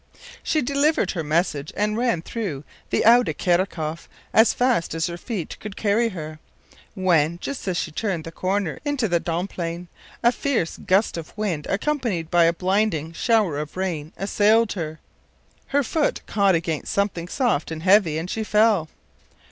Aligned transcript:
”She 0.43 0.63
delivered 0.63 1.11
her 1.11 1.23
message, 1.23 1.71
and 1.77 1.95
ran 1.95 2.13
on 2.21 2.21
through 2.23 2.63
Oude 2.91 3.37
Kerkhoff 3.37 4.09
as 4.33 4.51
fast 4.51 4.95
as 4.95 5.05
her 5.05 5.15
feet 5.15 5.57
could 5.59 5.75
carry 5.75 6.09
her, 6.09 6.39
when, 6.95 7.37
just 7.39 7.67
as 7.67 7.77
she 7.77 7.91
turned 7.91 8.23
the 8.23 8.31
corner 8.31 8.79
into 8.83 9.07
the 9.07 9.19
Domplein, 9.19 9.89
a 10.23 10.31
fierce 10.31 10.77
gust 10.79 11.17
of 11.17 11.37
wind, 11.37 11.67
accompanied 11.69 12.31
by 12.31 12.45
a 12.45 12.53
blinding 12.53 13.13
shower 13.13 13.59
of 13.59 13.77
rain, 13.77 14.11
assailed 14.17 14.71
her; 14.73 14.97
her 15.67 15.83
foot 15.83 16.25
caught 16.25 16.55
against 16.55 16.91
something 16.91 17.27
soft 17.27 17.69
and 17.69 17.83
heavy, 17.83 18.17
and 18.17 18.27
she 18.27 18.43
fell. 18.43 18.89